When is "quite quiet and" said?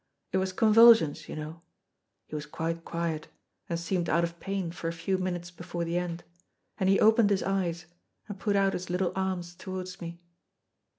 2.47-3.79